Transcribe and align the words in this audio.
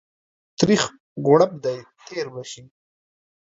تريخ 0.59 0.81
غړپ 1.27 1.51
دى 1.63 1.77
تير 2.05 2.25
به 2.33 2.43
سي. 2.51 2.63